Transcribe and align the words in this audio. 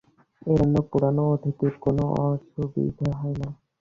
এর 0.41 0.59
জন্যে 0.59 0.81
পুরনো 0.89 1.23
অতিথিদের 1.33 1.73
কোনো 1.83 2.03
অসুবিধে 2.23 3.07
হয় 3.19 3.35
না। 3.41 3.49